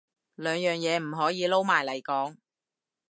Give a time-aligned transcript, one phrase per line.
[0.33, 2.35] 兩樣嘢唔可以撈埋嚟講